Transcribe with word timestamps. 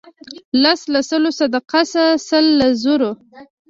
لس 0.63 0.81
له 0.93 0.99
سلو 1.09 1.29
صدقه 1.39 1.79
شه 1.91 2.05
سل 2.27 2.45
له 2.59 2.67
زرو. 2.81 3.11